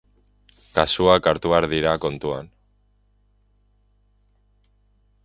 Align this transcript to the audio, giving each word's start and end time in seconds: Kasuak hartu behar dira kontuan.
Kasuak 0.77 1.29
hartu 1.31 1.51
behar 1.51 1.67
dira 1.75 1.93
kontuan. 2.07 2.49